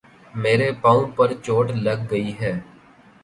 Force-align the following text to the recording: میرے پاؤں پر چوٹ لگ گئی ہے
میرے 0.33 0.69
پاؤں 0.81 1.05
پر 1.15 1.33
چوٹ 1.43 1.71
لگ 1.85 1.99
گئی 2.11 2.31
ہے 2.39 2.53